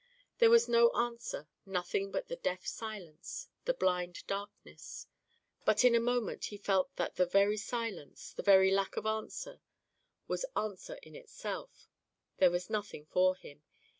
[0.39, 5.05] There was no answer, nothing but the deaf silence, the blind darkness.
[5.63, 9.61] But in a moment he felt that the very silence, the very lack of answer,
[10.27, 11.87] was answer in itself;
[12.37, 13.61] there was nothing for him.